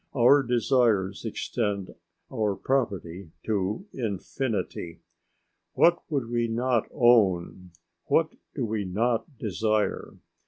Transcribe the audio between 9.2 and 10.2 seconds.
desire?